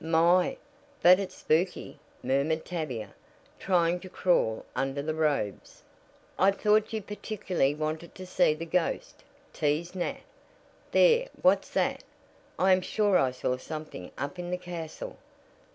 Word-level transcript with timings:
"My, 0.03 0.57
but 1.03 1.19
it's 1.19 1.35
spooky!" 1.35 1.99
murmured 2.23 2.65
Tavia, 2.65 3.13
trying 3.59 3.99
to 3.99 4.09
crawl 4.09 4.65
under 4.75 5.03
the 5.03 5.13
robes. 5.13 5.83
"I 6.39 6.49
thought 6.49 6.91
you 6.91 7.03
particularly 7.03 7.75
wanted 7.75 8.15
to 8.15 8.25
see 8.25 8.55
the 8.55 8.65
ghost?" 8.65 9.23
teased 9.53 9.93
Nat. 9.93 10.21
"There, 10.89 11.27
what's 11.43 11.69
that? 11.75 12.03
I 12.57 12.71
am 12.71 12.81
sure 12.81 13.19
I 13.19 13.29
saw 13.29 13.57
something 13.57 14.09
up 14.17 14.39
in 14.39 14.49
the 14.49 14.57
castle. 14.57 15.17